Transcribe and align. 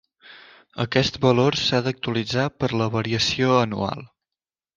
Aquest 0.83 1.19
valor 1.25 1.57
s'ha 1.63 1.81
d'actualitzar 1.89 2.47
per 2.63 2.71
la 2.83 2.89
variació 2.97 3.53
anual. 3.61 4.05